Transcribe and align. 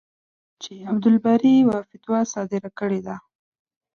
چې 0.61 0.73
عبدالباري 0.89 1.53
یوه 1.63 1.79
فتوا 1.89 2.19
صادره 2.33 2.69
کړې 2.79 2.99
ده. 3.07 3.15